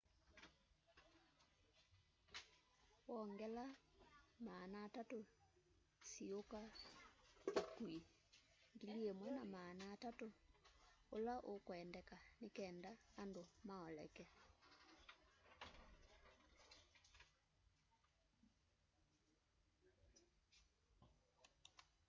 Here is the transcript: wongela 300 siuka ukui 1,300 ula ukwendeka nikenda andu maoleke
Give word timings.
wongela 3.11 3.65
300 4.45 5.25
siuka 6.09 6.61
ukui 7.61 7.97
1,300 8.87 10.29
ula 11.17 11.35
ukwendeka 11.55 12.17
nikenda 12.41 12.91
andu 13.21 13.43
maoleke 13.67 14.25